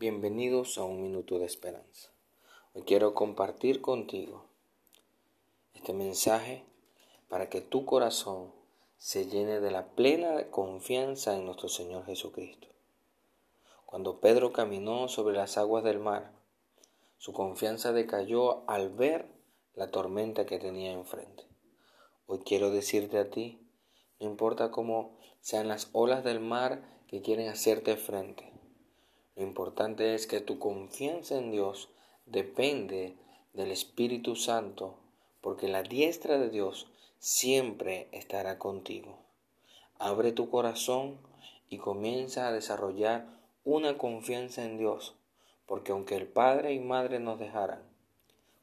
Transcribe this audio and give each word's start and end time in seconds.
Bienvenidos 0.00 0.78
a 0.78 0.84
un 0.84 1.02
minuto 1.02 1.40
de 1.40 1.46
esperanza. 1.46 2.12
Hoy 2.72 2.82
quiero 2.82 3.14
compartir 3.14 3.80
contigo 3.80 4.44
este 5.74 5.92
mensaje 5.92 6.64
para 7.28 7.48
que 7.48 7.60
tu 7.62 7.84
corazón 7.84 8.52
se 8.96 9.26
llene 9.26 9.58
de 9.58 9.72
la 9.72 9.88
plena 9.88 10.52
confianza 10.52 11.34
en 11.34 11.46
nuestro 11.46 11.68
Señor 11.68 12.06
Jesucristo. 12.06 12.68
Cuando 13.86 14.20
Pedro 14.20 14.52
caminó 14.52 15.08
sobre 15.08 15.34
las 15.36 15.58
aguas 15.58 15.82
del 15.82 15.98
mar, 15.98 16.30
su 17.16 17.32
confianza 17.32 17.92
decayó 17.92 18.62
al 18.70 18.90
ver 18.90 19.26
la 19.74 19.90
tormenta 19.90 20.46
que 20.46 20.60
tenía 20.60 20.92
enfrente. 20.92 21.42
Hoy 22.28 22.38
quiero 22.44 22.70
decirte 22.70 23.18
a 23.18 23.30
ti, 23.30 23.66
no 24.20 24.28
importa 24.28 24.70
cómo 24.70 25.18
sean 25.40 25.66
las 25.66 25.88
olas 25.90 26.22
del 26.22 26.38
mar 26.38 26.84
que 27.08 27.20
quieren 27.20 27.48
hacerte 27.48 27.96
frente, 27.96 28.47
lo 29.38 29.44
importante 29.44 30.16
es 30.16 30.26
que 30.26 30.40
tu 30.40 30.58
confianza 30.58 31.38
en 31.38 31.52
Dios 31.52 31.90
depende 32.26 33.14
del 33.52 33.70
Espíritu 33.70 34.34
Santo, 34.34 34.96
porque 35.40 35.68
la 35.68 35.84
diestra 35.84 36.38
de 36.38 36.50
Dios 36.50 36.88
siempre 37.20 38.08
estará 38.10 38.58
contigo. 38.58 39.20
Abre 39.96 40.32
tu 40.32 40.50
corazón 40.50 41.20
y 41.68 41.78
comienza 41.78 42.48
a 42.48 42.52
desarrollar 42.52 43.28
una 43.62 43.96
confianza 43.96 44.64
en 44.64 44.76
Dios, 44.76 45.14
porque 45.66 45.92
aunque 45.92 46.16
el 46.16 46.26
Padre 46.26 46.72
y 46.72 46.80
Madre 46.80 47.20
nos 47.20 47.38
dejaran, 47.38 47.88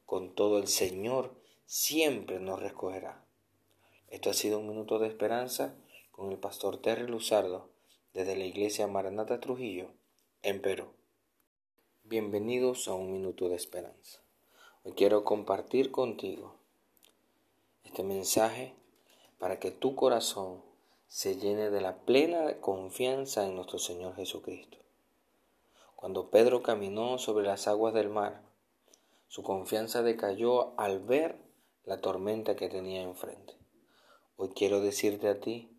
con 0.04 0.34
todo 0.34 0.58
el 0.58 0.66
Señor 0.66 1.32
siempre 1.64 2.38
nos 2.38 2.60
recogerá. 2.60 3.24
Esto 4.08 4.28
ha 4.28 4.34
sido 4.34 4.58
un 4.58 4.68
minuto 4.68 4.98
de 4.98 5.08
esperanza 5.08 5.74
con 6.12 6.30
el 6.32 6.36
pastor 6.36 6.82
Terry 6.82 7.06
Luzardo 7.06 7.70
desde 8.12 8.36
la 8.36 8.44
iglesia 8.44 8.86
Maranata 8.86 9.40
Trujillo 9.40 9.88
en 10.42 10.60
Perú. 10.62 10.86
Bienvenidos 12.04 12.88
a 12.88 12.94
un 12.94 13.12
minuto 13.12 13.48
de 13.48 13.56
esperanza. 13.56 14.20
Hoy 14.84 14.92
quiero 14.92 15.24
compartir 15.24 15.90
contigo 15.90 16.54
este 17.84 18.02
mensaje 18.02 18.74
para 19.38 19.58
que 19.58 19.70
tu 19.70 19.94
corazón 19.94 20.62
se 21.08 21.36
llene 21.36 21.70
de 21.70 21.80
la 21.80 21.96
plena 21.98 22.60
confianza 22.60 23.46
en 23.46 23.54
nuestro 23.54 23.78
Señor 23.78 24.14
Jesucristo. 24.16 24.78
Cuando 25.94 26.30
Pedro 26.30 26.62
caminó 26.62 27.18
sobre 27.18 27.46
las 27.46 27.68
aguas 27.68 27.94
del 27.94 28.08
mar, 28.08 28.42
su 29.28 29.42
confianza 29.42 30.02
decayó 30.02 30.78
al 30.78 31.00
ver 31.00 31.36
la 31.84 32.00
tormenta 32.00 32.56
que 32.56 32.68
tenía 32.68 33.02
enfrente. 33.02 33.54
Hoy 34.36 34.50
quiero 34.50 34.80
decirte 34.80 35.28
a 35.28 35.40
ti, 35.40 35.70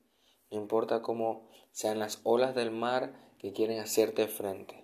no 0.51 0.57
importa 0.57 1.01
cómo 1.01 1.47
sean 1.71 1.99
las 1.99 2.19
olas 2.23 2.55
del 2.55 2.71
mar 2.71 3.26
que 3.39 3.53
quieren 3.53 3.79
hacerte 3.79 4.27
frente. 4.27 4.83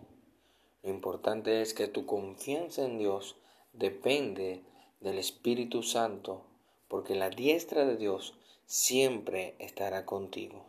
Lo 0.83 0.89
importante 0.89 1.61
es 1.61 1.73
que 1.73 1.87
tu 1.87 2.05
confianza 2.05 2.83
en 2.83 2.99
Dios 2.99 3.35
depende 3.73 4.63
del 4.99 5.17
Espíritu 5.17 5.81
Santo, 5.81 6.43
porque 6.87 7.15
la 7.15 7.29
diestra 7.29 7.85
de 7.85 7.97
Dios 7.97 8.35
siempre 8.65 9.55
estará 9.59 10.05
contigo. 10.05 10.65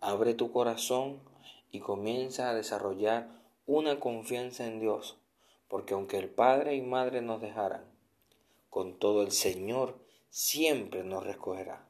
Abre 0.00 0.34
tu 0.34 0.52
corazón 0.52 1.20
y 1.70 1.80
comienza 1.80 2.50
a 2.50 2.54
desarrollar 2.54 3.28
una 3.66 4.00
confianza 4.00 4.66
en 4.66 4.80
Dios, 4.80 5.16
porque 5.68 5.94
aunque 5.94 6.18
el 6.18 6.28
Padre 6.28 6.74
y 6.76 6.82
Madre 6.82 7.22
nos 7.22 7.40
dejaran, 7.40 7.84
con 8.70 8.98
todo 8.98 9.22
el 9.22 9.32
Señor 9.32 9.98
siempre 10.30 11.04
nos 11.04 11.24
recogerá. 11.24 11.88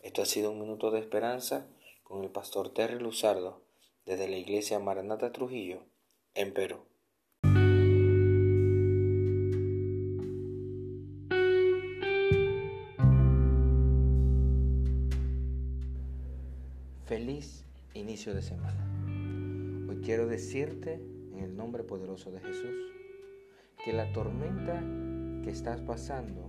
Esto 0.00 0.22
ha 0.22 0.26
sido 0.26 0.52
un 0.52 0.60
minuto 0.60 0.90
de 0.90 1.00
esperanza 1.00 1.66
con 2.04 2.22
el 2.22 2.30
pastor 2.30 2.68
Terry 2.68 2.98
Luzardo 2.98 3.65
desde 4.06 4.28
la 4.28 4.36
iglesia 4.36 4.78
Maranata 4.78 5.32
Trujillo, 5.32 5.82
en 6.34 6.54
Perú. 6.54 6.78
Feliz 17.04 17.66
inicio 17.94 18.32
de 18.32 18.42
semana. 18.42 18.86
Hoy 19.88 20.00
quiero 20.04 20.28
decirte, 20.28 20.94
en 21.32 21.40
el 21.40 21.56
nombre 21.56 21.82
poderoso 21.82 22.30
de 22.30 22.38
Jesús, 22.38 22.74
que 23.84 23.92
la 23.92 24.12
tormenta 24.12 24.84
que 25.42 25.50
estás 25.50 25.80
pasando, 25.80 26.48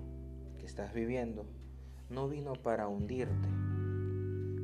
que 0.59 0.67
estás 0.67 0.94
viviendo, 0.94 1.47
no 2.09 2.29
vino 2.29 2.53
para 2.53 2.88
hundirte. 2.88 3.50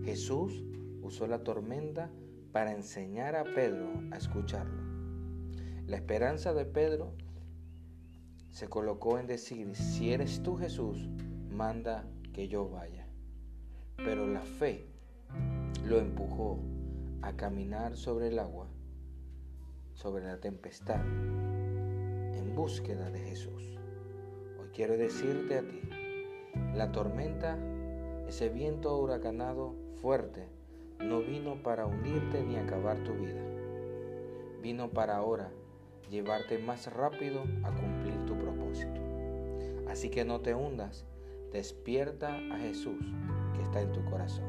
Jesús 0.05 0.63
usó 1.01 1.25
la 1.25 1.43
tormenta 1.43 2.11
para 2.53 2.71
enseñar 2.71 3.35
a 3.35 3.43
Pedro 3.43 3.91
a 4.11 4.17
escucharlo. 4.17 4.83
La 5.87 5.97
esperanza 5.97 6.53
de 6.53 6.65
Pedro 6.65 7.15
se 8.51 8.69
colocó 8.69 9.17
en 9.17 9.25
decir, 9.25 9.75
si 9.75 10.13
eres 10.13 10.43
tú 10.43 10.55
Jesús, 10.55 11.09
manda 11.49 12.05
que 12.31 12.47
yo 12.47 12.69
vaya. 12.69 13.07
Pero 13.97 14.27
la 14.27 14.41
fe 14.41 14.87
lo 15.83 15.97
empujó 15.97 16.59
a 17.23 17.33
caminar 17.33 17.97
sobre 17.97 18.27
el 18.27 18.37
agua, 18.37 18.67
sobre 19.95 20.23
la 20.23 20.39
tempestad, 20.39 21.01
en 21.03 22.53
búsqueda 22.55 23.09
de 23.09 23.19
Jesús. 23.19 23.79
Hoy 24.59 24.69
quiero 24.73 24.95
decirte 24.95 25.57
a 25.57 25.67
ti, 25.67 25.81
la 26.75 26.91
tormenta, 26.91 27.57
ese 28.27 28.49
viento 28.49 28.95
huracanado 28.99 29.75
fuerte, 29.95 30.47
no 31.03 31.21
vino 31.21 31.61
para 31.61 31.85
hundirte 31.85 32.43
ni 32.43 32.55
acabar 32.55 33.03
tu 33.03 33.13
vida. 33.13 33.41
Vino 34.61 34.89
para 34.89 35.17
ahora 35.17 35.51
llevarte 36.09 36.57
más 36.57 36.91
rápido 36.91 37.43
a 37.63 37.71
cumplir 37.71 38.25
tu 38.25 38.37
propósito. 38.37 39.01
Así 39.87 40.09
que 40.09 40.25
no 40.25 40.41
te 40.41 40.55
hundas, 40.55 41.05
despierta 41.51 42.35
a 42.51 42.57
Jesús 42.57 42.99
que 43.55 43.61
está 43.61 43.81
en 43.81 43.91
tu 43.91 44.03
corazón. 44.05 44.45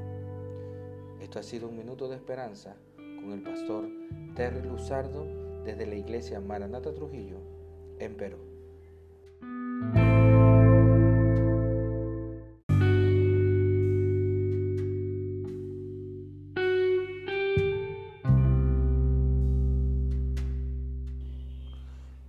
Esto 1.20 1.38
ha 1.38 1.42
sido 1.42 1.68
un 1.68 1.76
minuto 1.76 2.08
de 2.08 2.16
esperanza 2.16 2.76
con 2.96 3.32
el 3.32 3.42
pastor 3.42 3.88
Terry 4.34 4.66
Luzardo 4.66 5.26
desde 5.64 5.86
la 5.86 5.94
iglesia 5.94 6.40
Maranata 6.40 6.92
Trujillo 6.92 7.38
en 7.98 8.16
Perú. 8.16 8.53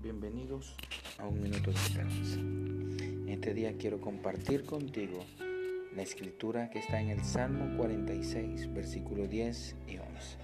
Bienvenidos 0.05 0.75
a 1.17 1.25
un 1.25 1.41
minuto 1.41 1.71
de 1.71 1.77
esperanza. 1.77 2.39
Este 3.27 3.55
día 3.55 3.75
quiero 3.75 3.99
compartir 3.99 4.63
contigo 4.63 5.25
la 5.95 6.03
escritura 6.03 6.69
que 6.69 6.77
está 6.77 7.01
en 7.01 7.09
el 7.09 7.23
Salmo 7.23 7.75
46, 7.75 8.71
versículo 8.71 9.25
10 9.25 9.75
y 9.87 9.97
11. 9.97 10.37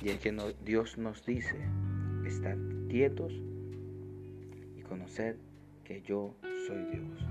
Y 0.00 0.10
es 0.10 0.20
que 0.20 0.54
Dios 0.64 0.96
nos 0.96 1.26
dice, 1.26 1.56
estad 2.24 2.56
quietos 2.88 3.32
y 4.76 4.82
conoced 4.82 5.38
que 5.82 6.00
yo 6.02 6.36
soy 6.68 6.84
Dios, 6.84 7.26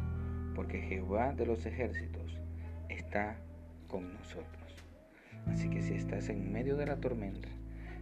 porque 0.55 0.81
Jehová 0.81 1.31
de 1.31 1.45
los 1.45 1.65
ejércitos 1.65 2.41
está 2.89 3.37
con 3.87 4.13
nosotros. 4.13 4.75
Así 5.45 5.69
que 5.69 5.81
si 5.81 5.93
estás 5.93 6.27
en 6.27 6.51
medio 6.51 6.75
de 6.75 6.87
la 6.87 6.97
tormenta, 6.97 7.47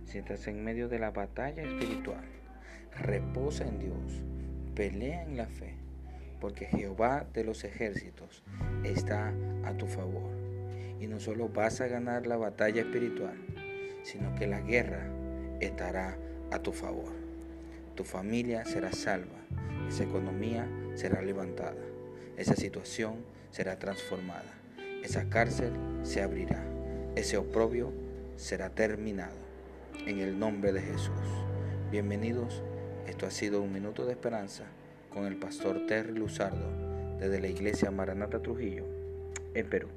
si 0.05 0.17
estás 0.17 0.47
en 0.47 0.63
medio 0.63 0.89
de 0.89 0.97
la 0.97 1.11
batalla 1.11 1.61
espiritual, 1.61 2.41
reposa 3.00 3.66
en 3.66 3.79
Dios, 3.79 4.22
pelea 4.75 5.24
en 5.24 5.38
la 5.38 5.47
fe, 5.47 5.75
porque 6.40 6.66
Jehová 6.66 7.25
de 7.34 7.44
los 7.44 7.63
ejércitos 7.63 8.44
está 8.84 9.34
a 9.63 9.74
tu 9.74 9.88
favor. 9.88 10.31
Y 11.00 11.07
no 11.07 11.19
solo 11.19 11.50
vas 11.50 11.81
a 11.81 11.88
ganar 11.88 12.28
la 12.28 12.38
batalla 12.38 12.81
espiritual, 12.81 13.35
sino 14.03 14.34
que 14.35 14.47
la 14.47 14.62
guerra 14.62 15.07
estará 15.59 16.18
a 16.52 16.59
tu 16.59 16.72
favor. 16.72 17.12
Tu 17.96 18.03
familia 18.03 18.66
será 18.66 18.91
salva, 18.91 19.40
esa 19.87 20.03
economía 20.03 20.67
será 20.96 21.22
levantada, 21.22 21.82
esa 22.37 22.55
situación 22.55 23.16
será 23.49 23.78
transformada, 23.79 24.53
esa 25.03 25.28
cárcel 25.29 25.73
se 26.03 26.22
abrirá, 26.22 26.64
ese 27.16 27.37
oprobio 27.37 27.91
será 28.35 28.70
terminado. 28.70 29.41
En 30.08 30.20
el 30.20 30.40
nombre 30.40 30.72
de 30.72 30.82
Jesús. 30.82 31.11
Bienvenidos 31.91 32.64
esto 33.11 33.25
ha 33.25 33.31
sido 33.31 33.61
un 33.61 33.73
minuto 33.73 34.05
de 34.05 34.13
esperanza 34.13 34.63
con 35.09 35.25
el 35.25 35.35
pastor 35.35 35.85
Terry 35.85 36.13
Luzardo 36.13 37.17
desde 37.19 37.41
la 37.41 37.49
iglesia 37.49 37.91
Maranata 37.91 38.41
Trujillo 38.41 38.85
en 39.53 39.69
Perú. 39.69 39.90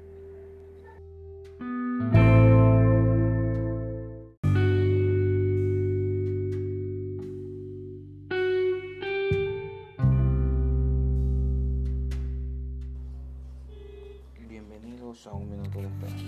Bienvenidos 14.49 15.25
a 15.25 15.31
un 15.31 15.49
minuto 15.49 15.79
de 15.79 15.87
esperanza. 15.87 16.25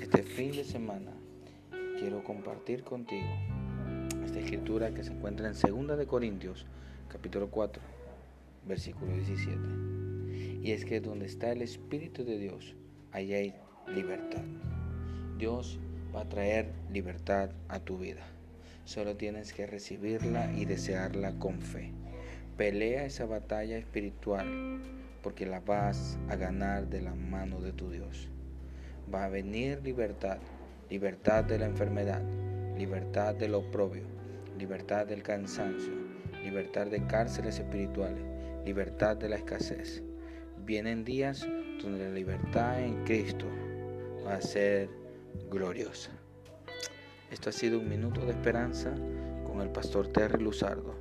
Este 0.00 0.22
fin 0.22 0.52
de 0.52 0.64
semana 0.64 1.12
quiero 1.98 2.24
compartir 2.24 2.82
contigo 2.82 3.28
esta 4.34 4.46
escritura 4.46 4.92
que 4.92 5.04
se 5.04 5.12
encuentra 5.12 5.46
en 5.46 5.86
2 5.86 5.96
de 5.96 6.06
Corintios, 6.06 6.66
capítulo 7.08 7.50
4, 7.50 7.80
versículo 8.66 9.12
17. 9.12 9.56
Y 10.60 10.72
es 10.72 10.84
que 10.84 11.00
donde 11.00 11.26
está 11.26 11.52
el 11.52 11.62
Espíritu 11.62 12.24
de 12.24 12.38
Dios, 12.38 12.74
allá 13.12 13.36
hay 13.36 13.54
libertad. 13.86 14.42
Dios 15.38 15.78
va 16.12 16.22
a 16.22 16.28
traer 16.28 16.72
libertad 16.90 17.50
a 17.68 17.78
tu 17.78 17.96
vida. 17.96 18.22
Solo 18.84 19.14
tienes 19.16 19.52
que 19.52 19.68
recibirla 19.68 20.52
y 20.52 20.64
desearla 20.64 21.38
con 21.38 21.60
fe. 21.60 21.92
Pelea 22.56 23.04
esa 23.04 23.26
batalla 23.26 23.78
espiritual 23.78 24.80
porque 25.22 25.46
la 25.46 25.60
vas 25.60 26.18
a 26.28 26.34
ganar 26.34 26.88
de 26.88 27.02
la 27.02 27.14
mano 27.14 27.60
de 27.60 27.72
tu 27.72 27.88
Dios. 27.88 28.28
Va 29.14 29.26
a 29.26 29.28
venir 29.28 29.80
libertad, 29.84 30.38
libertad 30.90 31.44
de 31.44 31.60
la 31.60 31.66
enfermedad, 31.66 32.22
libertad 32.76 33.36
del 33.36 33.54
oprobio, 33.54 34.13
libertad 34.58 35.06
del 35.06 35.22
cansancio, 35.22 35.92
libertad 36.42 36.86
de 36.86 37.06
cárceles 37.06 37.58
espirituales, 37.58 38.24
libertad 38.64 39.16
de 39.16 39.28
la 39.28 39.36
escasez. 39.36 40.02
Vienen 40.64 41.04
días 41.04 41.46
donde 41.82 42.04
la 42.08 42.14
libertad 42.14 42.80
en 42.80 43.04
Cristo 43.04 43.46
va 44.26 44.34
a 44.34 44.40
ser 44.40 44.88
gloriosa. 45.50 46.10
Esto 47.30 47.50
ha 47.50 47.52
sido 47.52 47.80
un 47.80 47.88
minuto 47.88 48.24
de 48.24 48.30
esperanza 48.30 48.94
con 49.46 49.60
el 49.60 49.70
pastor 49.70 50.08
Terry 50.08 50.42
Luzardo 50.42 50.94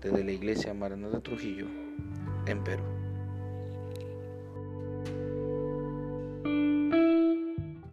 desde 0.00 0.24
la 0.24 0.32
iglesia 0.32 0.72
Maranata 0.72 1.20
Trujillo 1.20 1.66
en 2.46 2.64
Perú. 2.64 2.99